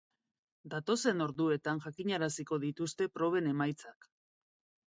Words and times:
Datozen 0.73 1.25
orduetan 1.25 1.81
jakinaraziko 1.87 2.59
dituzte 2.65 3.09
proben 3.19 3.55
emaitzak. 3.55 4.13